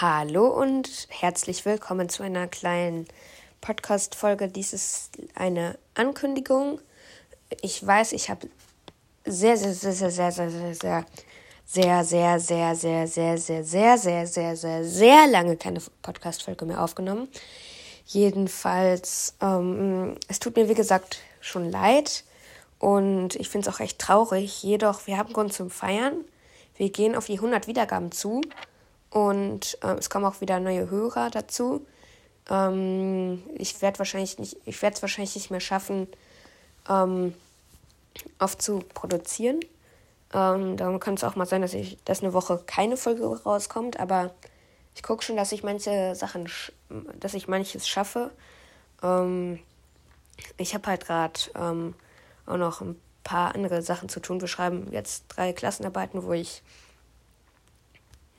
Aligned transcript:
Hallo 0.00 0.48
und 0.48 1.06
herzlich 1.08 1.64
willkommen 1.64 2.08
zu 2.08 2.24
einer 2.24 2.48
kleinen 2.48 3.06
Podcast-Folge. 3.60 4.48
Dies 4.48 4.72
ist 4.72 5.12
eine 5.36 5.78
Ankündigung. 5.94 6.80
Ich 7.62 7.86
weiß, 7.86 8.10
ich 8.10 8.28
habe 8.28 8.48
sehr, 9.24 9.56
sehr, 9.56 9.72
sehr, 9.72 9.92
sehr, 9.92 10.10
sehr, 10.10 10.32
sehr, 10.32 10.74
sehr, 10.74 11.06
sehr, 11.64 12.04
sehr, 12.04 12.40
sehr, 12.40 12.40
sehr, 12.40 13.06
sehr, 13.06 13.06
sehr, 13.06 13.38
sehr, 13.38 13.38
sehr, 13.38 13.96
sehr, 13.96 14.26
sehr, 14.26 14.56
sehr, 14.56 14.84
sehr 14.84 15.26
lange 15.28 15.56
keine 15.56 15.80
Podcast-Folge 16.02 16.64
mehr 16.64 16.82
aufgenommen. 16.82 17.28
Jedenfalls, 18.04 19.36
ähm, 19.40 20.16
es 20.26 20.40
tut 20.40 20.56
mir 20.56 20.68
wie 20.68 20.74
gesagt 20.74 21.20
schon 21.40 21.70
leid 21.70 22.24
und 22.80 23.36
ich 23.36 23.48
finde 23.48 23.70
es 23.70 23.76
auch 23.76 23.78
echt 23.78 24.00
traurig. 24.00 24.60
Jedoch, 24.60 25.06
wir 25.06 25.18
haben 25.18 25.32
Grund 25.32 25.52
zum 25.52 25.70
Feiern. 25.70 26.24
Wir 26.76 26.90
gehen 26.90 27.14
auf 27.14 27.26
die 27.26 27.34
100 27.34 27.68
Wiedergaben 27.68 28.10
zu. 28.10 28.40
Und 29.14 29.78
äh, 29.80 29.94
es 29.94 30.10
kommen 30.10 30.24
auch 30.24 30.40
wieder 30.40 30.58
neue 30.58 30.90
Hörer 30.90 31.30
dazu. 31.30 31.86
Ähm, 32.50 33.44
ich 33.54 33.80
werde 33.80 34.00
wahrscheinlich 34.00 34.40
nicht, 34.40 34.56
ich 34.64 34.82
werde 34.82 34.96
es 34.96 35.02
wahrscheinlich 35.02 35.36
nicht 35.36 35.52
mehr 35.52 35.60
schaffen, 35.60 36.08
ähm, 36.88 37.32
oft 38.40 38.60
zu 38.60 38.80
produzieren. 38.92 39.60
Ähm, 40.32 40.76
darum 40.76 40.98
kann 40.98 41.14
es 41.14 41.22
auch 41.22 41.36
mal 41.36 41.46
sein, 41.46 41.62
dass 41.62 41.74
ich, 41.74 41.96
dass 42.04 42.24
eine 42.24 42.32
Woche 42.32 42.60
keine 42.66 42.96
Folge 42.96 43.24
rauskommt, 43.24 44.00
aber 44.00 44.34
ich 44.96 45.04
gucke 45.04 45.22
schon, 45.22 45.36
dass 45.36 45.52
ich 45.52 45.62
manche 45.62 46.16
Sachen, 46.16 46.50
dass 47.20 47.34
ich 47.34 47.46
manches 47.46 47.86
schaffe. 47.86 48.32
Ähm, 49.00 49.60
ich 50.56 50.74
habe 50.74 50.88
halt 50.88 51.06
gerade 51.06 51.38
ähm, 51.54 51.94
auch 52.46 52.56
noch 52.56 52.80
ein 52.80 53.00
paar 53.22 53.54
andere 53.54 53.80
Sachen 53.80 54.08
zu 54.08 54.18
tun. 54.18 54.40
Wir 54.40 54.48
schreiben 54.48 54.88
jetzt 54.90 55.26
drei 55.28 55.52
Klassenarbeiten, 55.52 56.24
wo 56.24 56.32
ich 56.32 56.64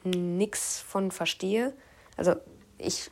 nichts 0.09 0.79
von 0.79 1.11
verstehe. 1.11 1.73
Also 2.17 2.35
ich 2.77 3.11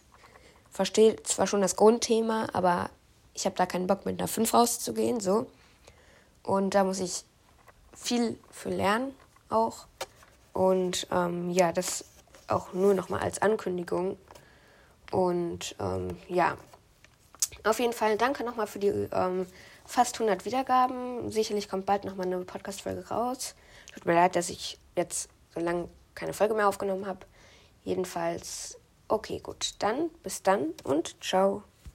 verstehe 0.70 1.21
zwar 1.23 1.47
schon 1.47 1.61
das 1.61 1.75
Grundthema, 1.75 2.47
aber 2.53 2.89
ich 3.33 3.45
habe 3.45 3.55
da 3.55 3.66
keinen 3.66 3.88
Bock 3.88 4.05
mit 4.05 4.19
einer 4.19 4.27
5 4.27 4.53
rauszugehen, 4.53 5.19
so. 5.19 5.47
Und 6.44 6.75
da 6.75 6.83
muss 6.83 6.99
ich 6.99 7.23
viel 7.95 8.38
für 8.52 8.69
lernen 8.69 9.14
auch. 9.49 9.88
Und 10.52 11.08
ähm, 11.11 11.49
ja, 11.49 11.71
das 11.71 12.05
auch 12.47 12.73
nur 12.73 12.94
nochmal 12.94 13.21
als 13.21 13.41
Ankündigung. 13.41 14.17
Und 15.11 15.75
ähm, 15.80 16.17
ja, 16.27 16.58
auf 17.64 17.80
jeden 17.80 17.94
Fall 17.94 18.17
danke 18.17 18.44
nochmal 18.44 18.67
für 18.67 18.80
die 18.80 18.88
ähm, 18.88 19.47
fast 19.86 20.16
100 20.16 20.45
Wiedergaben. 20.45 21.31
Sicherlich 21.31 21.69
kommt 21.69 21.86
bald 21.86 22.03
nochmal 22.03 22.27
eine 22.27 22.39
Podcast-Folge 22.39 23.08
raus. 23.08 23.55
Tut 23.94 24.05
mir 24.05 24.16
leid, 24.16 24.36
dass 24.36 24.49
ich 24.49 24.80
jetzt 24.95 25.30
so 25.53 25.59
lange 25.59 25.88
keine 26.16 26.33
Folge 26.33 26.53
mehr 26.53 26.67
aufgenommen 26.67 27.06
habe. 27.06 27.25
Jedenfalls, 27.83 28.80
okay, 29.08 29.39
gut. 29.39 29.75
Dann 29.80 30.09
bis 30.23 30.44
dann 30.44 30.73
und 30.83 31.22
ciao. 31.23 31.64